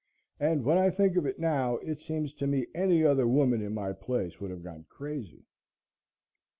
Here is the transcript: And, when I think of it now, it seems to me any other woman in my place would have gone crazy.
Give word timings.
And, 0.39 0.63
when 0.63 0.79
I 0.79 0.89
think 0.89 1.15
of 1.15 1.27
it 1.27 1.37
now, 1.37 1.75
it 1.77 1.99
seems 2.01 2.33
to 2.33 2.47
me 2.47 2.65
any 2.73 3.03
other 3.03 3.27
woman 3.27 3.61
in 3.61 3.71
my 3.75 3.93
place 3.93 4.39
would 4.41 4.49
have 4.49 4.63
gone 4.63 4.87
crazy. 4.89 5.45